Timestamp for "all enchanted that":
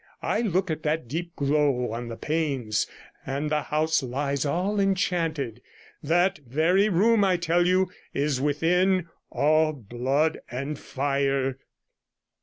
4.47-6.39